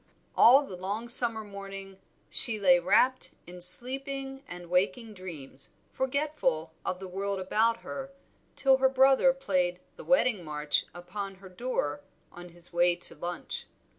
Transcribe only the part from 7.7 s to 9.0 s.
her, till her